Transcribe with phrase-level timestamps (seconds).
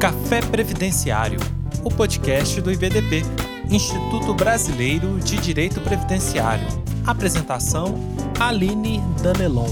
[0.00, 1.38] Café Previdenciário,
[1.84, 3.22] o podcast do IBDP,
[3.70, 6.66] Instituto Brasileiro de Direito Previdenciário.
[7.06, 8.00] Apresentação:
[8.40, 9.68] Aline Danelon.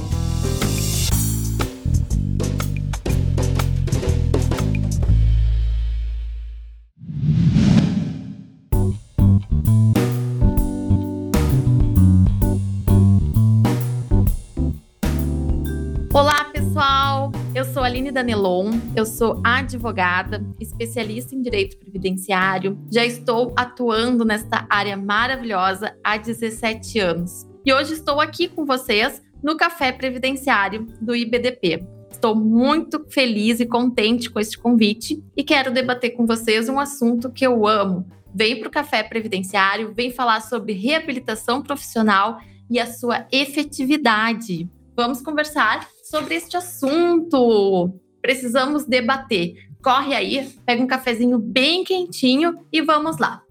[18.18, 26.17] Danelon, eu sou advogada, especialista em direito previdenciário, já estou atuando nesta área maravilhosa há
[26.17, 27.46] 17 anos.
[27.64, 31.86] E hoje estou aqui com vocês no Café Previdenciário do IBDP.
[32.11, 37.30] Estou muito feliz e contente com este convite e quero debater com vocês um assunto
[37.30, 38.05] que eu amo.
[38.34, 44.69] Vem para o Café Previdenciário, vem falar sobre reabilitação profissional e a sua efetividade.
[44.97, 47.94] Vamos conversar sobre este assunto.
[48.28, 49.54] Precisamos debater.
[49.82, 53.42] Corre aí, pega um cafezinho bem quentinho e vamos lá.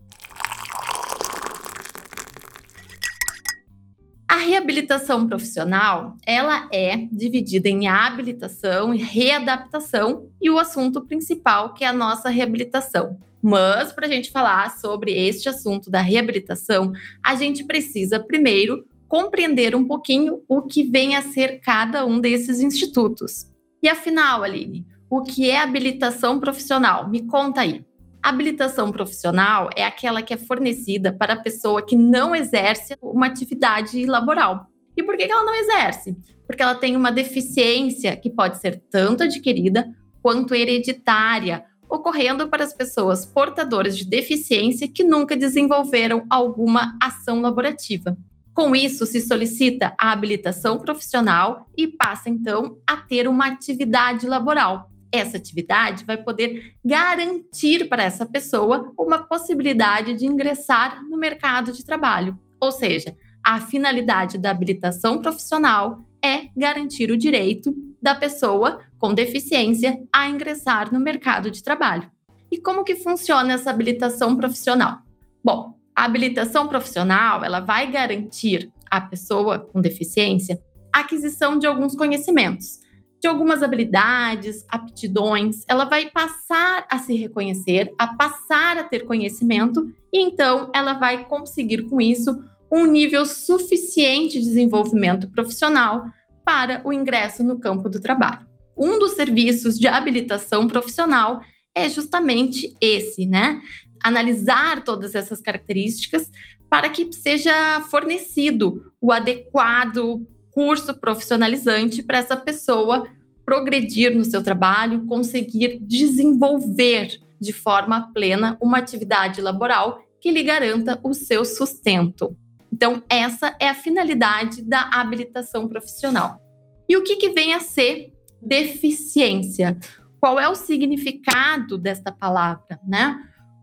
[4.28, 11.84] A reabilitação profissional, ela é dividida em habilitação e readaptação e o assunto principal que
[11.84, 13.18] é a nossa reabilitação.
[13.42, 19.76] Mas para a gente falar sobre este assunto da reabilitação, a gente precisa primeiro compreender
[19.76, 23.57] um pouquinho o que vem a ser cada um desses institutos.
[23.88, 27.10] E afinal, Aline, o que é habilitação profissional?
[27.10, 27.86] Me conta aí.
[28.22, 34.06] habilitação profissional é aquela que é fornecida para a pessoa que não exerce uma atividade
[34.06, 34.68] laboral.
[34.98, 36.18] E por que ela não exerce?
[36.46, 39.88] Porque ela tem uma deficiência que pode ser tanto adquirida
[40.22, 48.18] quanto hereditária, ocorrendo para as pessoas portadoras de deficiência que nunca desenvolveram alguma ação laborativa.
[48.58, 54.90] Com isso, se solicita a habilitação profissional e passa então a ter uma atividade laboral.
[55.12, 61.86] Essa atividade vai poder garantir para essa pessoa uma possibilidade de ingressar no mercado de
[61.86, 62.36] trabalho.
[62.60, 70.02] Ou seja, a finalidade da habilitação profissional é garantir o direito da pessoa com deficiência
[70.12, 72.10] a ingressar no mercado de trabalho.
[72.52, 74.98] E como que funciona essa habilitação profissional?
[75.44, 80.62] Bom, a habilitação profissional, ela vai garantir à pessoa com deficiência
[80.94, 82.80] a aquisição de alguns conhecimentos,
[83.20, 89.92] de algumas habilidades, aptidões, ela vai passar a se reconhecer, a passar a ter conhecimento,
[90.14, 96.06] e então ela vai conseguir com isso um nível suficiente de desenvolvimento profissional
[96.46, 98.46] para o ingresso no campo do trabalho.
[98.78, 101.42] Um dos serviços de habilitação profissional
[101.76, 103.62] é justamente esse, né?
[104.04, 106.32] Analisar todas essas características
[106.70, 113.08] para que seja fornecido o adequado curso profissionalizante para essa pessoa
[113.46, 121.00] progredir no seu trabalho, conseguir desenvolver de forma plena uma atividade laboral que lhe garanta
[121.04, 122.36] o seu sustento.
[122.74, 126.42] Então, essa é a finalidade da habilitação profissional.
[126.90, 129.78] E o que, que vem a ser deficiência?
[130.20, 133.20] Qual é o significado desta palavra, né?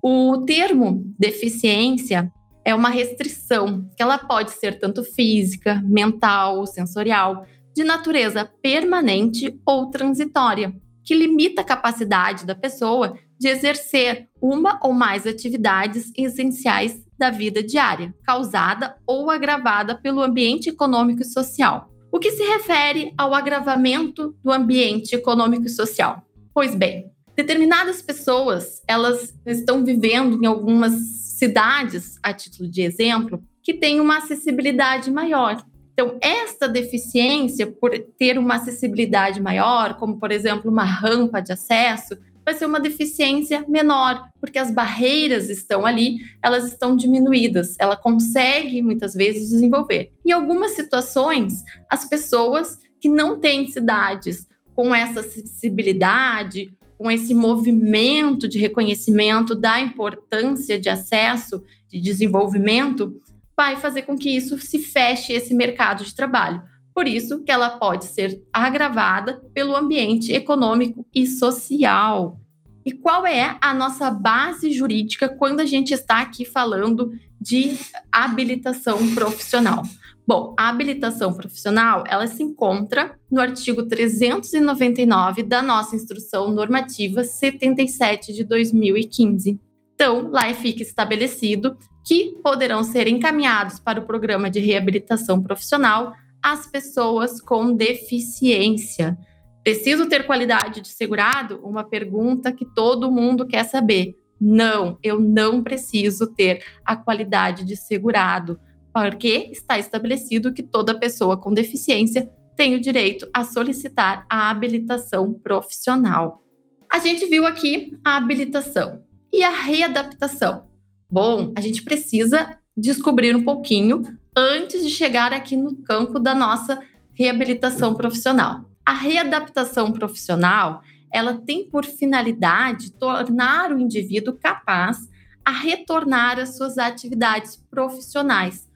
[0.06, 2.30] O termo deficiência
[2.62, 9.88] é uma restrição que ela pode ser tanto física, mental, sensorial, de natureza permanente ou
[9.88, 17.30] transitória, que limita a capacidade da pessoa de exercer uma ou mais atividades essenciais da
[17.30, 21.88] vida diária, causada ou agravada pelo ambiente econômico e social.
[22.12, 26.22] O que se refere ao agravamento do ambiente econômico e social?
[26.52, 33.74] Pois bem, determinadas pessoas, elas estão vivendo em algumas cidades, a título de exemplo, que
[33.74, 35.64] têm uma acessibilidade maior.
[35.92, 42.16] Então, esta deficiência, por ter uma acessibilidade maior, como por exemplo uma rampa de acesso,
[42.44, 48.82] vai ser uma deficiência menor, porque as barreiras estão ali, elas estão diminuídas, ela consegue
[48.82, 50.12] muitas vezes desenvolver.
[50.24, 58.48] Em algumas situações, as pessoas que não têm cidades com essa acessibilidade com esse movimento
[58.48, 63.20] de reconhecimento da importância de acesso, de desenvolvimento,
[63.56, 66.62] vai fazer com que isso se feche esse mercado de trabalho.
[66.94, 72.40] Por isso que ela pode ser agravada pelo ambiente econômico e social.
[72.84, 77.76] E qual é a nossa base jurídica quando a gente está aqui falando de
[78.12, 79.82] habilitação profissional?
[80.26, 88.32] Bom, a habilitação profissional, ela se encontra no artigo 399 da nossa Instrução Normativa 77
[88.32, 89.60] de 2015.
[89.94, 91.76] Então, lá fica estabelecido
[92.06, 99.16] que poderão ser encaminhados para o programa de reabilitação profissional as pessoas com deficiência.
[99.62, 101.58] Preciso ter qualidade de segurado?
[101.64, 104.14] Uma pergunta que todo mundo quer saber.
[104.38, 108.60] Não, eu não preciso ter a qualidade de segurado,
[108.94, 115.34] porque está estabelecido que toda pessoa com deficiência tem o direito a solicitar a habilitação
[115.34, 116.44] profissional.
[116.88, 119.02] A gente viu aqui a habilitação
[119.32, 120.68] e a readaptação.
[121.10, 126.80] Bom, a gente precisa descobrir um pouquinho antes de chegar aqui no campo da nossa
[127.12, 128.64] reabilitação profissional.
[128.86, 130.82] A readaptação profissional,
[131.12, 134.98] ela tem por finalidade tornar o indivíduo capaz
[135.44, 138.68] a retornar às suas atividades profissionais,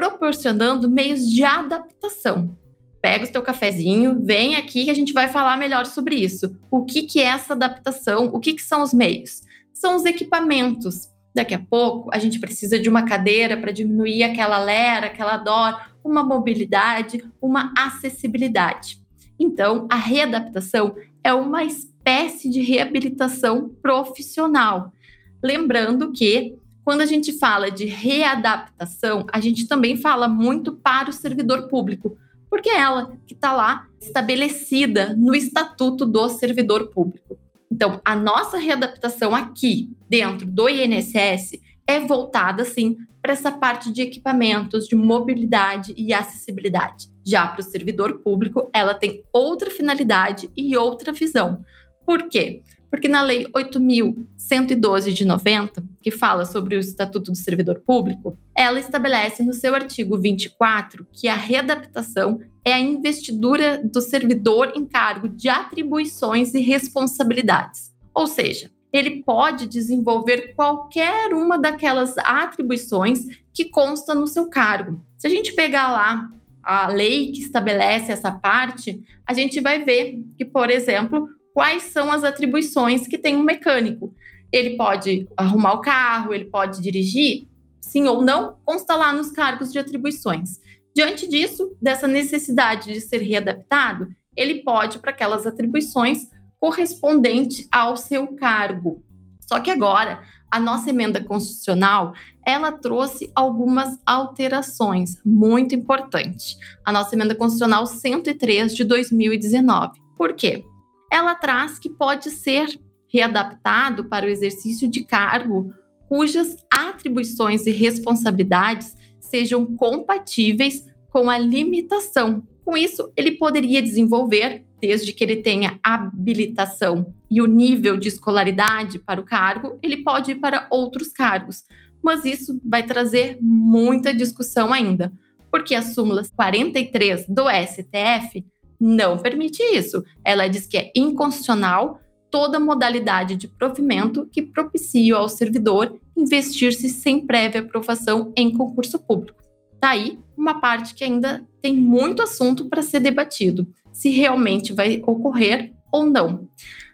[0.00, 2.56] proporcionando meios de adaptação.
[3.02, 6.56] Pega o seu cafezinho, vem aqui que a gente vai falar melhor sobre isso.
[6.70, 8.30] O que, que é essa adaptação?
[8.32, 9.42] O que, que são os meios?
[9.74, 11.10] São os equipamentos.
[11.34, 15.78] Daqui a pouco, a gente precisa de uma cadeira para diminuir aquela lera, aquela dor,
[16.02, 18.98] uma mobilidade, uma acessibilidade.
[19.38, 24.94] Então, a readaptação é uma espécie de reabilitação profissional.
[25.42, 26.56] Lembrando que,
[26.90, 32.18] quando a gente fala de readaptação, a gente também fala muito para o servidor público,
[32.48, 37.38] porque é ela que está lá estabelecida no Estatuto do Servidor Público.
[37.70, 44.02] Então, a nossa readaptação aqui, dentro do INSS, é voltada, sim, para essa parte de
[44.02, 47.06] equipamentos, de mobilidade e acessibilidade.
[47.24, 51.64] Já para o servidor público, ela tem outra finalidade e outra visão.
[52.04, 52.64] Por quê?
[52.90, 58.80] Porque na Lei 8.112 de 90, que fala sobre o Estatuto do Servidor Público, ela
[58.80, 65.28] estabelece no seu artigo 24 que a readaptação é a investidura do servidor em cargo
[65.28, 67.92] de atribuições e responsabilidades.
[68.12, 75.00] Ou seja, ele pode desenvolver qualquer uma daquelas atribuições que consta no seu cargo.
[75.16, 76.28] Se a gente pegar lá
[76.62, 82.10] a lei que estabelece essa parte, a gente vai ver que, por exemplo, quais são
[82.10, 84.14] as atribuições que tem um mecânico.
[84.52, 87.48] Ele pode arrumar o carro, ele pode dirigir,
[87.80, 90.58] sim ou não, consta lá nos cargos de atribuições.
[90.94, 98.34] Diante disso, dessa necessidade de ser readaptado, ele pode, para aquelas atribuições, correspondente ao seu
[98.36, 99.02] cargo.
[99.40, 102.12] Só que agora, a nossa emenda constitucional,
[102.44, 106.56] ela trouxe algumas alterações muito importantes.
[106.84, 110.00] A nossa emenda constitucional 103 de 2019.
[110.16, 110.64] Por quê?
[111.10, 112.78] Ela traz que pode ser
[113.12, 115.74] readaptado para o exercício de cargo
[116.08, 122.42] cujas atribuições e responsabilidades sejam compatíveis com a limitação.
[122.64, 128.98] Com isso, ele poderia desenvolver, desde que ele tenha habilitação e o nível de escolaridade
[128.98, 131.64] para o cargo, ele pode ir para outros cargos.
[132.02, 135.12] Mas isso vai trazer muita discussão ainda,
[135.50, 138.44] porque a súmula 43 do STF
[138.80, 140.02] não permite isso.
[140.24, 142.00] Ela diz que é inconstitucional
[142.30, 149.40] toda modalidade de provimento que propicie ao servidor investir-se sem prévia aprovação em concurso público.
[149.80, 155.02] Tá aí uma parte que ainda tem muito assunto para ser debatido, se realmente vai
[155.06, 156.48] ocorrer ou não.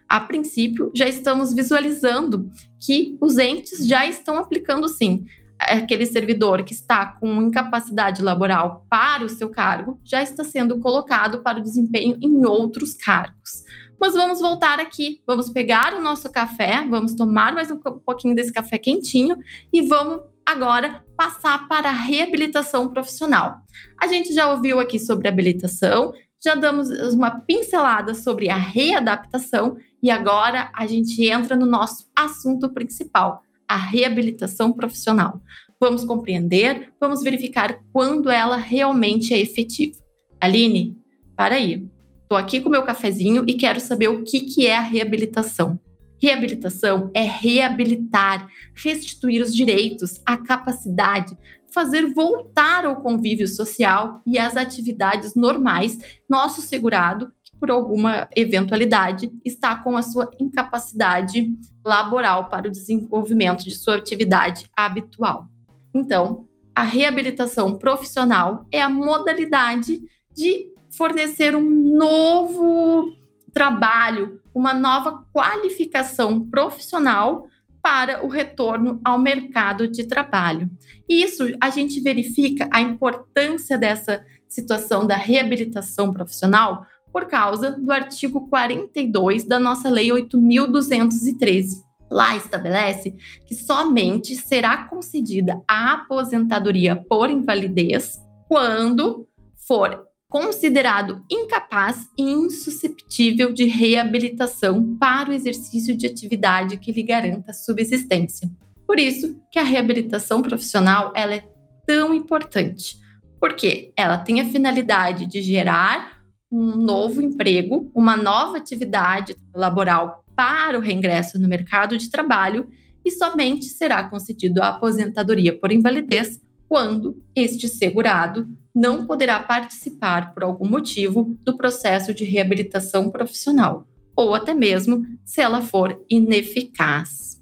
[0.08, 2.50] A princípio, já estamos visualizando
[2.80, 5.26] que os entes já estão aplicando sim.
[5.58, 11.42] Aquele servidor que está com incapacidade laboral para o seu cargo já está sendo colocado
[11.42, 13.64] para o desempenho em outros cargos.
[13.98, 18.52] Mas vamos voltar aqui, vamos pegar o nosso café, vamos tomar mais um pouquinho desse
[18.52, 19.36] café quentinho
[19.72, 23.62] e vamos agora passar para a reabilitação profissional.
[24.00, 26.12] A gente já ouviu aqui sobre habilitação,
[26.44, 32.72] já damos uma pincelada sobre a readaptação e agora a gente entra no nosso assunto
[32.72, 35.40] principal, a reabilitação profissional.
[35.80, 39.98] Vamos compreender, vamos verificar quando ela realmente é efetiva.
[40.40, 40.96] Aline,
[41.36, 41.86] para aí.
[42.22, 45.78] Estou aqui com meu cafezinho e quero saber o que, que é a reabilitação.
[46.20, 51.36] Reabilitação é reabilitar, restituir os direitos, a capacidade,
[51.68, 59.76] fazer voltar ao convívio social e às atividades normais nosso segurado por alguma eventualidade está
[59.76, 61.52] com a sua incapacidade
[61.84, 65.48] laboral para o desenvolvimento de sua atividade habitual.
[65.94, 70.00] Então, a reabilitação profissional é a modalidade
[70.34, 73.12] de fornecer um novo
[73.52, 77.46] trabalho, uma nova qualificação profissional
[77.82, 80.68] para o retorno ao mercado de trabalho.
[81.08, 87.90] E isso a gente verifica a importância dessa situação da reabilitação profissional por causa do
[87.90, 91.82] artigo 42 da nossa Lei 8.213.
[92.10, 93.14] Lá estabelece
[93.46, 99.26] que somente será concedida a aposentadoria por invalidez quando
[99.66, 107.54] for considerado incapaz e insusceptível de reabilitação para o exercício de atividade que lhe garanta
[107.54, 108.46] subsistência.
[108.86, 111.48] Por isso que a reabilitação profissional ela é
[111.86, 112.98] tão importante,
[113.40, 116.15] porque ela tem a finalidade de gerar
[116.50, 122.68] um novo emprego, uma nova atividade laboral para o reingresso no mercado de trabalho
[123.04, 130.42] e somente será concedido a aposentadoria por invalidez quando este segurado não poderá participar por
[130.42, 137.40] algum motivo do processo de reabilitação profissional, ou até mesmo se ela for ineficaz.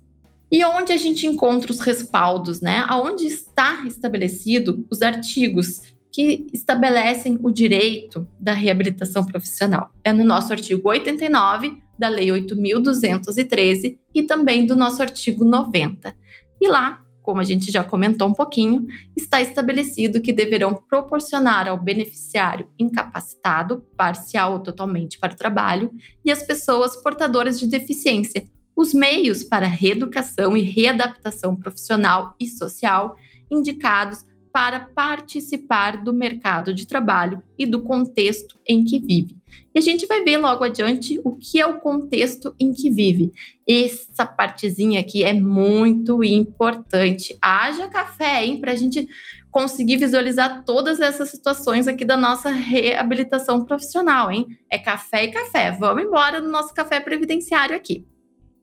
[0.52, 2.84] E onde a gente encontra os respaldos, né?
[2.87, 5.80] Aonde está estabelecido os artigos
[6.14, 9.90] que estabelecem o direito da reabilitação profissional?
[10.04, 16.14] É no nosso artigo 89 da Lei 8.213 e também do nosso artigo 90.
[16.61, 21.83] E lá como a gente já comentou um pouquinho, está estabelecido que deverão proporcionar ao
[21.83, 25.90] beneficiário incapacitado, parcial ou totalmente para o trabalho,
[26.23, 28.44] e às pessoas portadoras de deficiência
[28.76, 33.16] os meios para reeducação e readaptação profissional e social
[33.50, 39.37] indicados para participar do mercado de trabalho e do contexto em que vive.
[39.75, 43.32] E a gente vai ver logo adiante o que é o contexto em que vive.
[43.68, 47.37] Essa partezinha aqui é muito importante.
[47.42, 49.08] Haja café, hein, para a gente
[49.50, 54.46] conseguir visualizar todas essas situações aqui da nossa reabilitação profissional, hein?
[54.70, 55.73] É café e café.
[55.73, 58.06] Vamos embora no nosso café previdenciário aqui.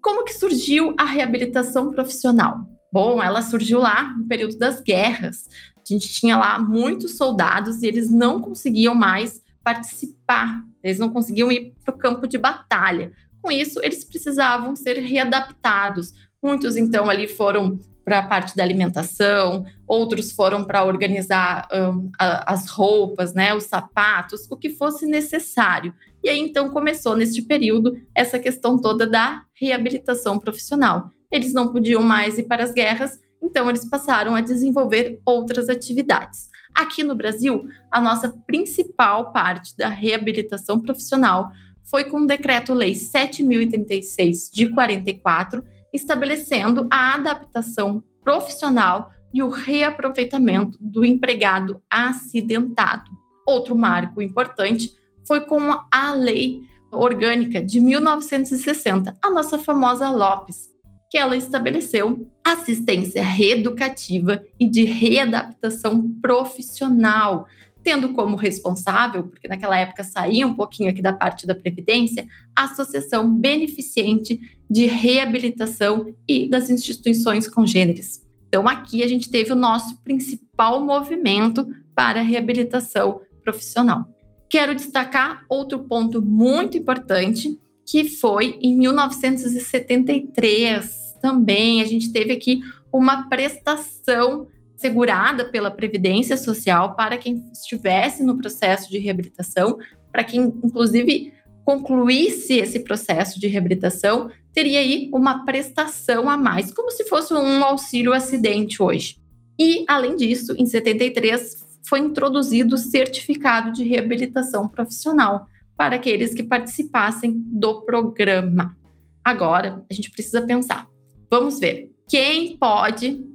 [0.02, 2.66] Como que surgiu a reabilitação profissional?
[2.92, 5.48] Bom, ela surgiu lá no período das guerras.
[5.84, 11.52] A gente tinha lá muitos soldados e eles não conseguiam mais participar, eles não conseguiam
[11.52, 13.12] ir para o campo de batalha.
[13.42, 16.14] Com isso, eles precisavam ser readaptados.
[16.42, 22.54] Muitos, então, ali foram para a parte da alimentação, outros foram para organizar um, a,
[22.54, 25.94] as roupas, né, os sapatos, o que fosse necessário.
[26.24, 31.12] E aí, então, começou neste período essa questão toda da reabilitação profissional.
[31.32, 36.50] Eles não podiam mais ir para as guerras, então eles passaram a desenvolver outras atividades.
[36.74, 41.52] Aqui no Brasil, a nossa principal parte da reabilitação profissional
[41.84, 51.04] foi com o Decreto-Lei 7036 de 44, estabelecendo a adaptação profissional e o reaproveitamento do
[51.04, 53.12] empregado acidentado.
[53.46, 54.96] Outro marco importante
[55.26, 55.60] foi com
[55.92, 60.71] a Lei Orgânica de 1960, a nossa famosa Lopes,
[61.12, 67.46] que ela estabeleceu assistência reeducativa e de readaptação profissional,
[67.84, 72.26] tendo como responsável, porque naquela época saía um pouquinho aqui da parte da Previdência,
[72.56, 74.40] a Associação Beneficente
[74.70, 78.26] de Reabilitação e das Instituições Congêneres.
[78.48, 84.06] Então, aqui a gente teve o nosso principal movimento para a reabilitação profissional.
[84.48, 92.62] Quero destacar outro ponto muito importante, que foi em 1973 também a gente teve aqui
[92.92, 99.78] uma prestação segurada pela Previdência Social para quem estivesse no processo de reabilitação,
[100.12, 101.32] para quem, inclusive,
[101.64, 107.64] concluísse esse processo de reabilitação, teria aí uma prestação a mais, como se fosse um
[107.64, 109.18] auxílio acidente hoje.
[109.60, 115.46] E, além disso, em 73 foi introduzido o certificado de reabilitação profissional
[115.78, 118.76] para aqueles que participassem do programa.
[119.24, 120.91] Agora, a gente precisa pensar
[121.32, 121.90] Vamos ver.
[122.10, 123.26] Quem pode.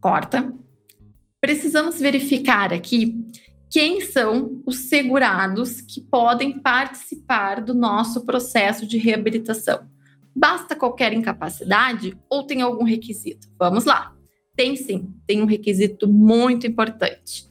[0.00, 0.52] Corta.
[1.40, 3.24] Precisamos verificar aqui
[3.70, 9.86] quem são os segurados que podem participar do nosso processo de reabilitação.
[10.34, 13.46] Basta qualquer incapacidade ou tem algum requisito?
[13.56, 14.12] Vamos lá.
[14.56, 17.48] Tem sim, tem um requisito muito importante.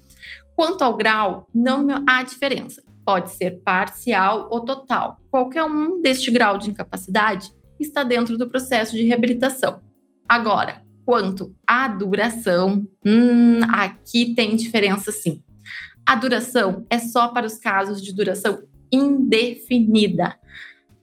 [0.58, 2.84] Quanto ao grau, não há diferença.
[3.06, 5.22] Pode ser parcial ou total.
[5.32, 7.50] Qualquer um deste grau de incapacidade
[7.80, 9.85] está dentro do processo de reabilitação.
[10.28, 15.44] Agora, quanto à duração, hum, aqui tem diferença sim.
[16.06, 20.36] A duração é só para os casos de duração indefinida.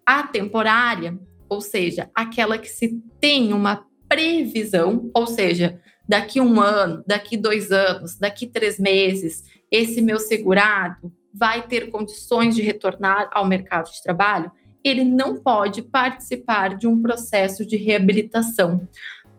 [0.05, 7.03] A temporária, ou seja, aquela que se tem uma previsão, ou seja, daqui um ano,
[7.07, 13.47] daqui dois anos, daqui três meses, esse meu segurado vai ter condições de retornar ao
[13.47, 14.53] mercado de trabalho,
[14.85, 18.89] ele não pode participar de um processo de reabilitação.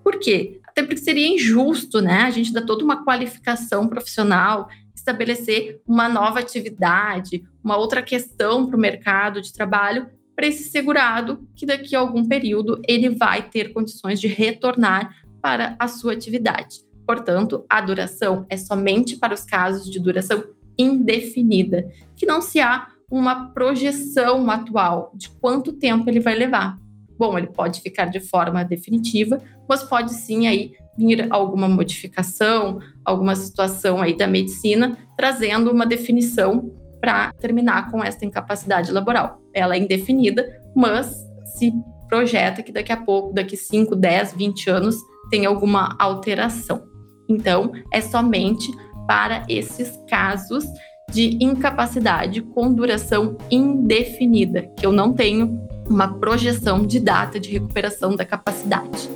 [0.03, 0.59] Por quê?
[0.67, 2.21] Até porque seria injusto, né?
[2.23, 8.77] A gente dar toda uma qualificação profissional, estabelecer uma nova atividade, uma outra questão para
[8.77, 13.71] o mercado de trabalho para esse segurado que daqui a algum período ele vai ter
[13.71, 16.79] condições de retornar para a sua atividade.
[17.05, 20.43] Portanto, a duração é somente para os casos de duração
[20.77, 26.79] indefinida, que não se há uma projeção atual de quanto tempo ele vai levar.
[27.15, 29.39] Bom, ele pode ficar de forma definitiva,
[29.69, 36.71] mas pode sim aí vir alguma modificação, alguma situação aí da medicina, trazendo uma definição
[36.99, 39.39] para terminar com esta incapacidade laboral.
[39.53, 41.15] Ela é indefinida, mas
[41.55, 41.71] se
[42.09, 44.95] projeta que daqui a pouco, daqui 5, 10, 20 anos,
[45.29, 46.81] tem alguma alteração.
[47.29, 48.71] Então, é somente
[49.05, 50.65] para esses casos
[51.13, 58.15] de incapacidade com duração indefinida, que eu não tenho uma projeção de data de recuperação
[58.15, 59.09] da capacidade.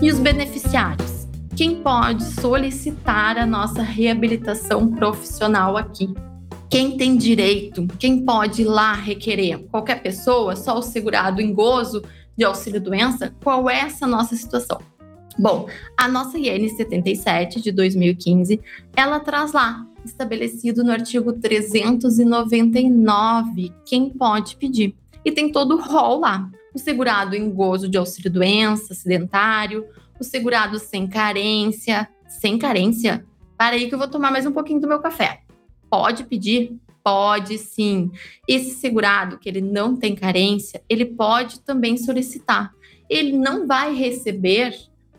[0.00, 1.28] E os beneficiários?
[1.54, 6.12] Quem pode solicitar a nossa reabilitação profissional aqui?
[6.72, 7.86] Quem tem direito?
[7.98, 9.58] Quem pode ir lá requerer?
[9.70, 10.56] Qualquer pessoa?
[10.56, 12.02] Só o segurado em gozo
[12.34, 13.36] de auxílio-doença?
[13.44, 14.80] Qual é essa nossa situação?
[15.38, 18.58] Bom, a nossa IN 77 de 2015,
[18.96, 24.94] ela traz lá, estabelecido no artigo 399, quem pode pedir.
[25.22, 26.50] E tem todo o rol lá.
[26.74, 29.84] O segurado em gozo de auxílio-doença, sedentário,
[30.18, 33.26] o segurado sem carência, sem carência.
[33.58, 35.41] Para aí que eu vou tomar mais um pouquinho do meu café.
[35.92, 36.74] Pode pedir?
[37.04, 38.10] Pode sim.
[38.48, 42.72] Esse segurado que ele não tem carência, ele pode também solicitar.
[43.10, 44.74] Ele não vai receber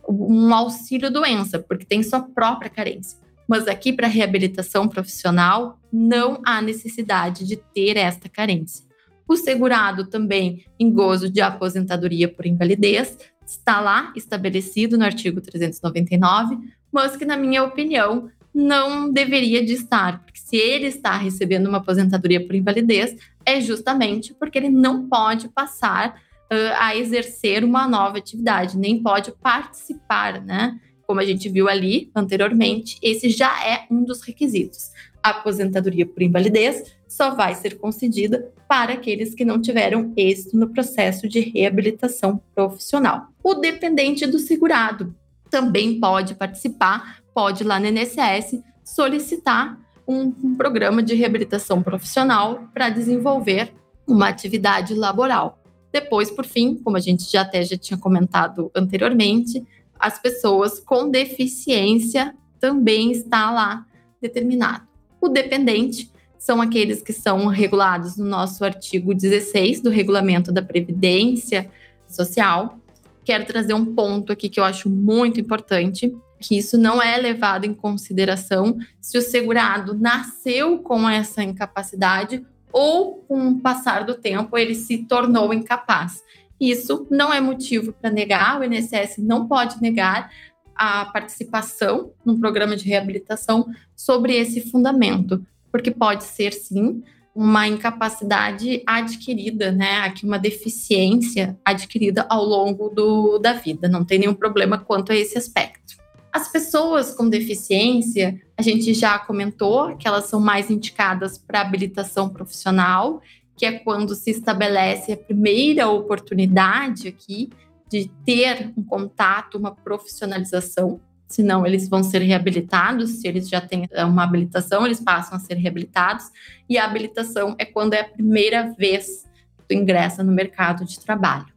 [0.09, 3.19] um auxílio doença, porque tem sua própria carência.
[3.47, 8.83] Mas aqui para reabilitação profissional não há necessidade de ter esta carência.
[9.27, 13.15] O segurado também em gozo de aposentadoria por invalidez
[13.45, 16.57] está lá estabelecido no artigo 399,
[16.91, 21.79] mas que na minha opinião não deveria de estar, porque se ele está recebendo uma
[21.79, 26.15] aposentadoria por invalidez, é justamente porque ele não pode passar
[26.51, 30.79] uh, a exercer uma nova atividade, nem pode participar, né?
[31.07, 34.91] Como a gente viu ali anteriormente, esse já é um dos requisitos.
[35.21, 40.69] A aposentadoria por invalidez só vai ser concedida para aqueles que não tiveram êxito no
[40.69, 43.27] processo de reabilitação profissional.
[43.43, 45.15] O dependente do segurado
[45.49, 52.67] também pode participar, pode ir lá no INSS solicitar um, um programa de reabilitação profissional
[52.73, 53.73] para desenvolver
[54.07, 55.59] uma atividade laboral.
[55.91, 59.63] Depois, por fim, como a gente já até já tinha comentado anteriormente,
[59.99, 63.85] as pessoas com deficiência também está lá
[64.21, 64.85] determinado.
[65.21, 71.71] O dependente são aqueles que são regulados no nosso artigo 16 do Regulamento da Previdência
[72.07, 72.77] Social.
[73.23, 77.63] Quero trazer um ponto aqui que eu acho muito importante, que isso não é levado
[77.63, 84.57] em consideração se o segurado nasceu com essa incapacidade ou com o passar do tempo
[84.57, 86.21] ele se tornou incapaz.
[86.59, 90.29] Isso não é motivo para negar, o INSS não pode negar
[90.75, 97.03] a participação num programa de reabilitação sobre esse fundamento, porque pode ser sim
[97.33, 99.99] uma incapacidade adquirida, né?
[99.99, 103.87] Aqui uma deficiência adquirida ao longo do, da vida.
[103.87, 106.02] Não tem nenhum problema quanto a esse aspecto.
[106.33, 112.27] As pessoas com deficiência, a gente já comentou que elas são mais indicadas para habilitação
[112.27, 113.21] profissional,
[113.55, 117.51] que é quando se estabelece a primeira oportunidade aqui
[117.87, 120.99] de ter um contato, uma profissionalização.
[121.27, 123.11] Senão, eles vão ser reabilitados.
[123.11, 126.31] Se eles já têm uma habilitação, eles passam a ser reabilitados.
[126.67, 129.23] E a habilitação é quando é a primeira vez
[129.59, 131.53] que tu ingressa no mercado de trabalho.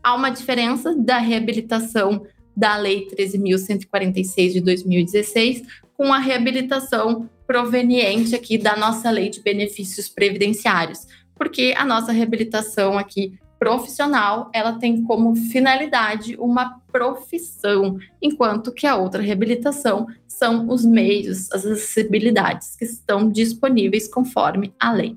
[0.00, 2.24] Há uma diferença da reabilitação
[2.56, 5.62] da Lei 13.146 de 2016
[5.96, 12.96] com a reabilitação proveniente aqui da nossa Lei de Benefícios Previdenciários, porque a nossa reabilitação
[12.96, 20.82] aqui profissional, ela tem como finalidade uma profissão, enquanto que a outra reabilitação são os
[20.82, 25.14] meios, as acessibilidades que estão disponíveis conforme a lei.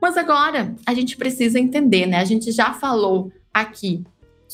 [0.00, 2.16] Mas agora a gente precisa entender, né?
[2.16, 4.02] A gente já falou aqui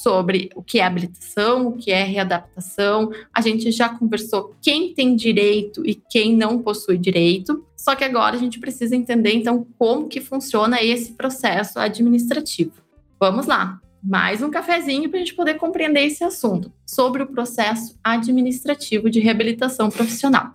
[0.03, 3.11] sobre o que é habilitação, o que é readaptação.
[3.33, 7.65] A gente já conversou quem tem direito e quem não possui direito.
[7.77, 12.73] Só que agora a gente precisa entender então como que funciona esse processo administrativo.
[13.19, 13.79] Vamos lá.
[14.03, 19.21] Mais um cafezinho para a gente poder compreender esse assunto sobre o processo administrativo de
[19.21, 20.55] reabilitação profissional.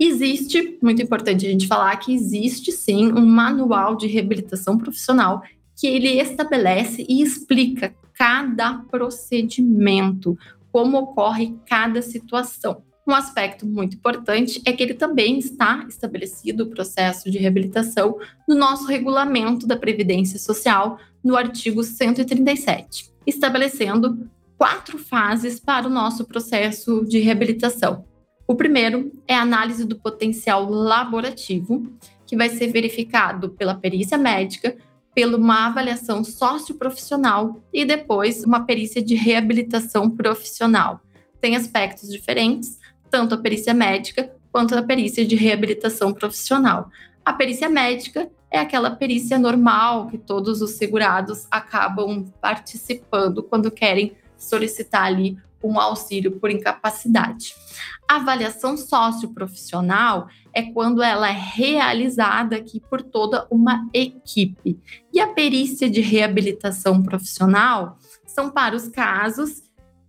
[0.00, 5.42] Existe, muito importante a gente falar que existe sim um manual de reabilitação profissional
[5.76, 10.38] que ele estabelece e explica cada procedimento,
[10.70, 12.84] como ocorre cada situação.
[13.04, 18.16] Um aspecto muito importante é que ele também está estabelecido o processo de reabilitação
[18.48, 26.24] no nosso regulamento da Previdência Social, no artigo 137, estabelecendo quatro fases para o nosso
[26.24, 28.04] processo de reabilitação.
[28.46, 31.92] O primeiro é a análise do potencial laborativo,
[32.24, 34.76] que vai ser verificado pela perícia médica,
[35.14, 41.00] pela uma avaliação socioprofissional e depois uma perícia de reabilitação profissional.
[41.40, 42.78] Tem aspectos diferentes,
[43.10, 46.90] tanto a perícia médica quanto a perícia de reabilitação profissional.
[47.24, 54.14] A perícia médica é aquela perícia normal que todos os segurados acabam participando quando querem
[54.42, 57.54] solicitar ali um auxílio por incapacidade.
[58.08, 64.78] A avaliação socioprofissional é quando ela é realizada aqui por toda uma equipe.
[65.12, 69.62] E a perícia de reabilitação profissional são para os casos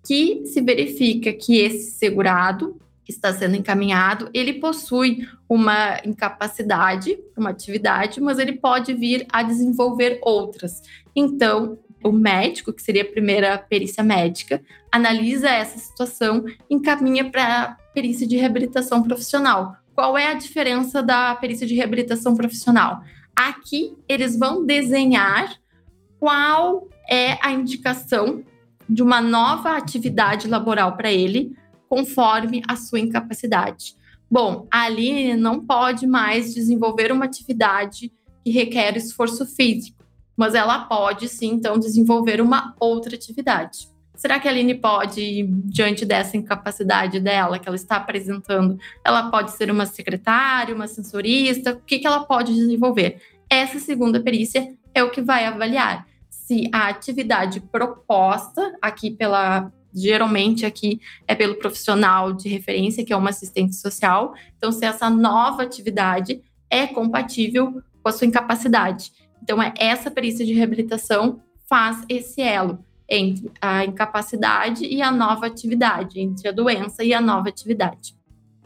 [0.06, 7.50] que se verifica que esse segurado que está sendo encaminhado, ele possui uma incapacidade, uma
[7.50, 10.82] atividade, mas ele pode vir a desenvolver outras.
[11.16, 14.62] Então, o médico, que seria a primeira perícia médica,
[14.92, 19.76] analisa essa situação, encaminha para a perícia de reabilitação profissional.
[19.96, 23.04] Qual é a diferença da perícia de reabilitação profissional?
[23.36, 25.56] Aqui eles vão desenhar
[26.20, 28.44] qual é a indicação
[28.90, 31.56] de uma nova atividade laboral para ele,
[31.88, 33.96] conforme a sua incapacidade.
[34.30, 38.12] Bom, a Aline não pode mais desenvolver uma atividade
[38.44, 40.03] que requer esforço físico
[40.36, 43.88] mas ela pode sim, então, desenvolver uma outra atividade.
[44.16, 49.52] Será que a Aline pode, diante dessa incapacidade dela que ela está apresentando, ela pode
[49.52, 51.74] ser uma secretária, uma sensorista?
[51.74, 53.22] O que, que ela pode desenvolver?
[53.50, 60.66] Essa segunda perícia é o que vai avaliar se a atividade proposta aqui pela geralmente
[60.66, 64.34] aqui é pelo profissional de referência, que é uma assistente social.
[64.58, 69.12] Então, se essa nova atividade é compatível com a sua incapacidade.
[69.44, 72.80] Então, é essa perícia de reabilitação faz esse elo
[73.10, 78.16] entre a incapacidade e a nova atividade, entre a doença e a nova atividade.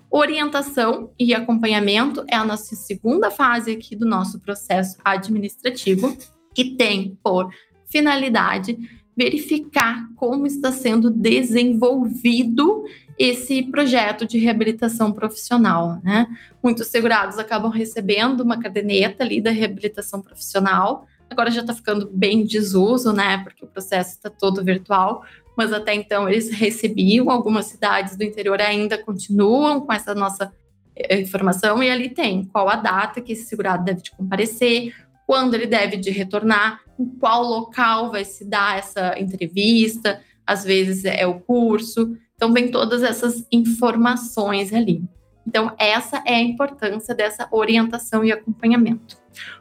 [0.09, 6.15] Orientação e acompanhamento é a nossa segunda fase aqui do nosso processo administrativo,
[6.53, 7.51] que tem por
[7.87, 8.77] finalidade
[9.17, 12.85] verificar como está sendo desenvolvido
[13.17, 16.27] esse projeto de reabilitação profissional, né?
[16.61, 21.07] Muitos segurados acabam recebendo uma caderneta ali da reabilitação profissional.
[21.27, 23.39] Agora já está ficando bem desuso, né?
[23.39, 25.25] Porque o processo está todo virtual,
[25.57, 27.31] mas até então eles recebiam.
[27.31, 30.53] Algumas cidades do interior ainda continuam com essa nossa
[30.95, 34.93] eh, informação e ali tem qual a data que esse segurado deve de comparecer,
[35.27, 41.03] quando ele deve de retornar, em qual local vai se dar essa entrevista, às vezes
[41.03, 42.17] é o curso.
[42.35, 45.03] Então, vem todas essas informações ali.
[45.45, 49.17] Então, essa é a importância dessa orientação e acompanhamento.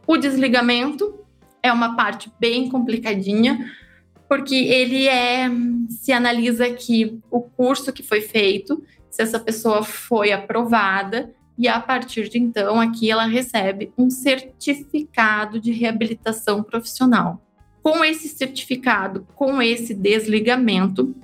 [0.07, 1.21] O desligamento
[1.63, 3.73] é uma parte bem complicadinha,
[4.29, 5.49] porque ele é
[5.89, 11.81] se analisa aqui o curso que foi feito, se essa pessoa foi aprovada, e a
[11.81, 17.41] partir de então aqui ela recebe um certificado de reabilitação profissional.
[17.83, 21.15] Com esse certificado, com esse desligamento,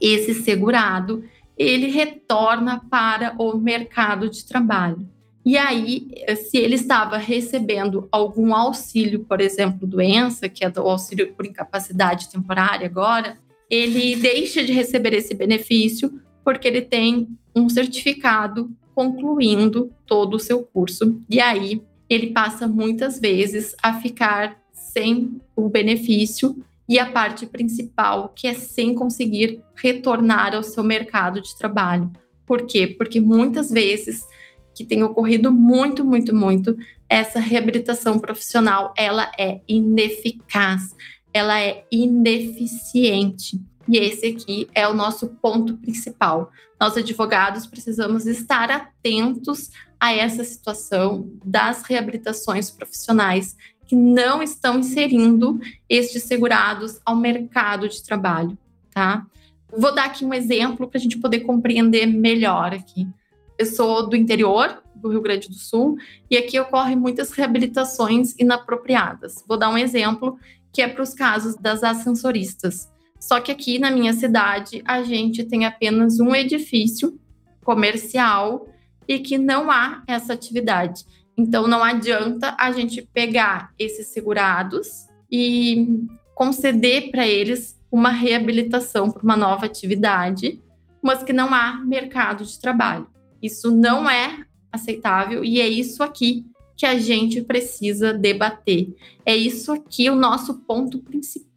[0.00, 1.24] esse segurado,
[1.56, 5.08] ele retorna para o mercado de trabalho.
[5.44, 11.32] E aí, se ele estava recebendo algum auxílio, por exemplo, doença, que é o auxílio
[11.32, 13.38] por incapacidade temporária agora,
[13.70, 20.64] ele deixa de receber esse benefício porque ele tem um certificado concluindo todo o seu
[20.64, 21.22] curso.
[21.30, 21.80] E aí,
[22.10, 26.56] ele passa muitas vezes a ficar sem o benefício
[26.88, 32.10] e a parte principal, que é sem conseguir retornar ao seu mercado de trabalho.
[32.44, 32.88] Por quê?
[32.88, 34.26] Porque muitas vezes
[34.74, 36.76] que tem ocorrido muito, muito, muito,
[37.08, 40.92] essa reabilitação profissional, ela é ineficaz,
[41.32, 43.60] ela é ineficiente.
[43.88, 46.52] E esse aqui é o nosso ponto principal.
[46.78, 55.58] Nós advogados precisamos estar atentos a essa situação das reabilitações profissionais que não estão inserindo
[55.88, 58.56] estes segurados ao mercado de trabalho,
[58.92, 59.26] tá?
[59.74, 63.08] Vou dar aqui um exemplo para a gente poder compreender melhor aqui.
[63.56, 65.96] Eu sou do interior do Rio Grande do Sul
[66.30, 69.42] e aqui ocorrem muitas reabilitações inapropriadas.
[69.48, 70.38] Vou dar um exemplo
[70.72, 72.88] que é para os casos das ascensoristas.
[73.20, 77.18] Só que aqui na minha cidade a gente tem apenas um edifício
[77.64, 78.68] comercial
[79.06, 81.04] e que não há essa atividade.
[81.36, 85.86] Então, não adianta a gente pegar esses segurados e
[86.34, 90.60] conceder para eles uma reabilitação para uma nova atividade,
[91.02, 93.06] mas que não há mercado de trabalho.
[93.42, 96.44] Isso não é aceitável e é isso aqui
[96.76, 98.94] que a gente precisa debater.
[99.24, 101.47] É isso aqui o nosso ponto principal.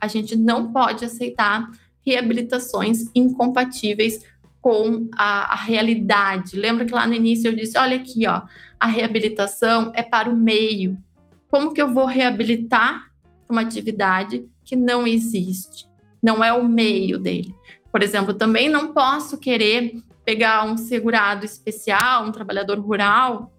[0.00, 1.70] A gente não pode aceitar
[2.04, 4.24] reabilitações incompatíveis
[4.60, 6.56] com a, a, realidade.
[6.56, 8.42] Lembra que lá no início eu disse: olha aqui, ó,
[8.78, 10.96] a reabilitação é para o meio.
[11.50, 13.10] Como que eu vou reabilitar
[13.48, 15.86] uma atividade que não existe?
[16.22, 17.54] Não é o meio dele.
[17.90, 23.52] Por exemplo, também não posso querer pegar um segurado especial, um trabalhador rural,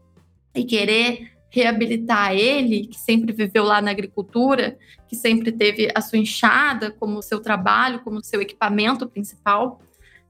[0.55, 4.75] e querer reabilitar ele, que sempre viveu lá na agricultura,
[5.07, 9.79] que sempre teve a sua enxada como seu trabalho, como seu equipamento principal,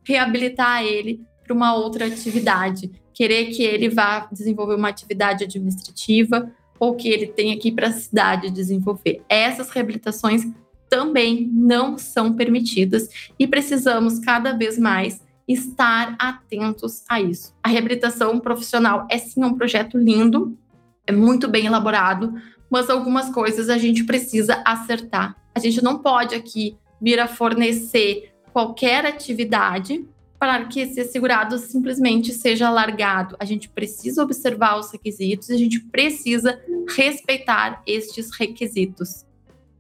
[0.04, 6.94] reabilitar ele para uma outra atividade, querer que ele vá desenvolver uma atividade administrativa ou
[6.94, 9.22] que ele tenha que ir para a cidade desenvolver.
[9.30, 10.44] Essas reabilitações
[10.90, 13.08] também não são permitidas
[13.40, 17.56] e precisamos cada vez mais estar atentos a isso.
[17.64, 20.58] A reabilitação profissional é sim um projeto lindo,
[21.06, 22.34] é muito bem elaborado,
[22.70, 25.36] mas algumas coisas a gente precisa acertar.
[25.54, 30.06] A gente não pode aqui vir a fornecer qualquer atividade
[30.40, 33.36] para que esse segurado simplesmente seja largado.
[33.40, 36.60] A gente precisa observar os requisitos, a gente precisa
[36.96, 39.26] respeitar estes requisitos.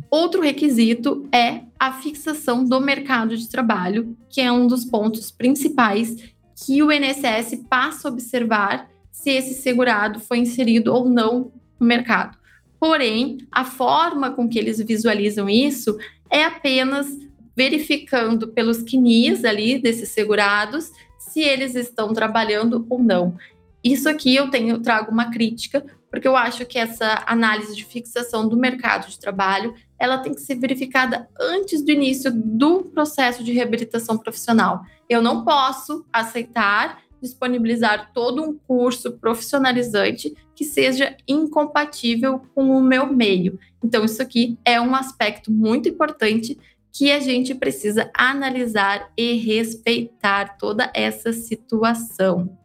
[0.09, 6.15] Outro requisito é a fixação do mercado de trabalho, que é um dos pontos principais
[6.55, 12.35] que o INSS passa a observar se esse segurado foi inserido ou não no mercado.
[12.79, 15.97] Porém, a forma com que eles visualizam isso
[16.29, 17.07] é apenas
[17.55, 23.37] verificando pelos CNIs ali desses segurados se eles estão trabalhando ou não.
[23.83, 28.49] Isso aqui eu tenho trago uma crítica, porque eu acho que essa análise de fixação
[28.49, 33.53] do mercado de trabalho ela tem que ser verificada antes do início do processo de
[33.53, 34.81] reabilitação profissional.
[35.07, 43.07] Eu não posso aceitar disponibilizar todo um curso profissionalizante que seja incompatível com o meu
[43.07, 43.57] meio.
[43.83, 46.57] Então, isso aqui é um aspecto muito importante
[46.91, 52.55] que a gente precisa analisar e respeitar toda essa situação.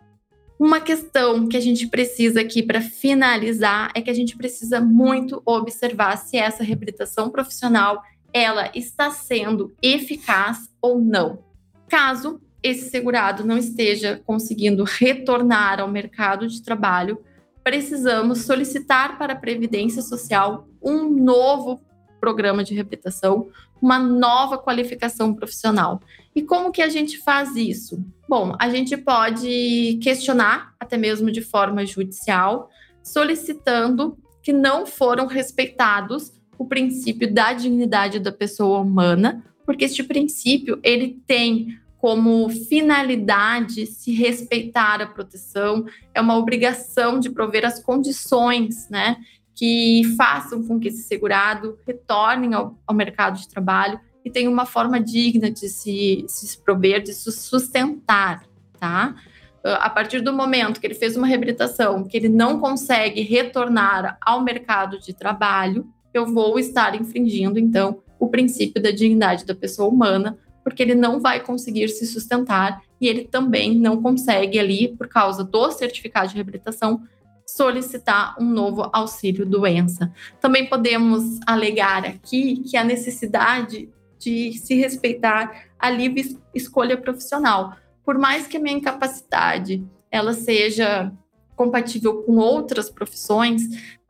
[0.59, 5.41] Uma questão que a gente precisa aqui para finalizar é que a gente precisa muito
[5.47, 11.45] observar se essa reabilitação profissional ela está sendo eficaz ou não.
[11.89, 17.23] Caso esse segurado não esteja conseguindo retornar ao mercado de trabalho,
[17.63, 21.81] precisamos solicitar para a Previdência Social um novo
[22.21, 23.49] programa de reabilitação,
[23.81, 26.01] uma nova qualificação profissional.
[26.35, 28.05] E como que a gente faz isso?
[28.29, 32.69] Bom, a gente pode questionar, até mesmo de forma judicial,
[33.03, 40.81] solicitando que não foram respeitados o princípio da dignidade da pessoa humana, porque este princípio
[40.83, 45.85] ele tem como finalidade se respeitar a proteção,
[46.15, 49.17] é uma obrigação de prover as condições, né,
[49.55, 54.65] que façam com que esse segurado retorne ao, ao mercado de trabalho e tenha uma
[54.65, 58.45] forma digna de se, se prover, de se sustentar,
[58.79, 59.17] tá?
[59.65, 64.17] Ah, a partir do momento que ele fez uma reabilitação, que ele não consegue retornar
[64.21, 69.89] ao mercado de trabalho, eu vou estar infringindo, então, o princípio da dignidade da pessoa
[69.89, 75.09] humana, porque ele não vai conseguir se sustentar e ele também não consegue ali, por
[75.09, 77.01] causa do certificado de reabilitação,
[77.47, 80.13] solicitar um novo auxílio doença.
[80.43, 87.75] Também podemos alegar aqui que a necessidade de se respeitar a livre escolha profissional.
[88.05, 91.11] Por mais que a minha incapacidade ela seja
[91.57, 93.63] compatível com outras profissões,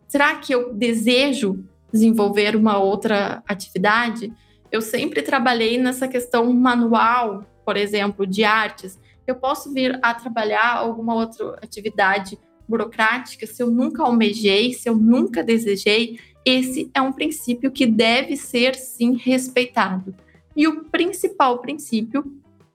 [0.09, 4.33] será que eu desejo desenvolver uma outra atividade?
[4.70, 8.98] Eu sempre trabalhei nessa questão manual, por exemplo, de artes.
[9.26, 14.94] Eu posso vir a trabalhar alguma outra atividade burocrática, se eu nunca almejei, se eu
[14.94, 20.14] nunca desejei, esse é um princípio que deve ser sim respeitado.
[20.54, 22.24] E o principal princípio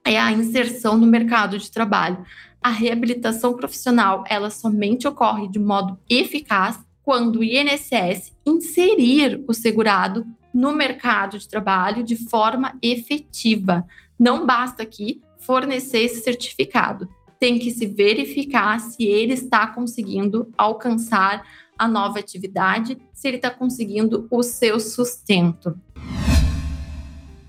[0.04, 2.24] é a inserção no mercado de trabalho.
[2.60, 10.26] A reabilitação profissional, ela somente ocorre de modo eficaz quando o INSS inserir o segurado
[10.54, 13.84] no mercado de trabalho de forma efetiva.
[14.18, 17.08] Não basta aqui fornecer esse certificado
[17.44, 23.50] tem que se verificar se ele está conseguindo alcançar a nova atividade, se ele está
[23.50, 25.78] conseguindo o seu sustento.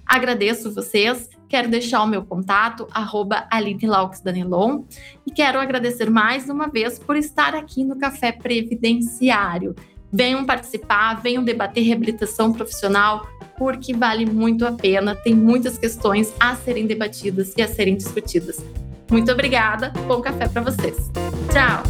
[0.05, 3.47] Agradeço vocês, quero deixar o meu contato, arroba
[4.21, 4.83] Danelon,
[5.25, 9.75] e quero agradecer mais uma vez por estar aqui no Café Previdenciário.
[10.15, 15.13] Venham participar, venham debater reabilitação profissional porque vale muito a pena.
[15.13, 18.63] Tem muitas questões a serem debatidas e a serem discutidas.
[19.11, 19.89] Muito obrigada.
[20.07, 20.95] Bom café para vocês.
[21.51, 21.83] Tchau.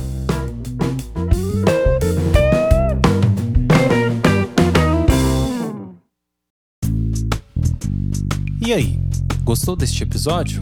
[8.65, 8.99] E aí,
[9.43, 10.61] gostou deste episódio?